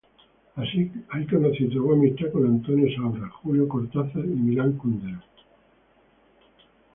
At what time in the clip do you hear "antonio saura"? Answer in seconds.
2.47-3.29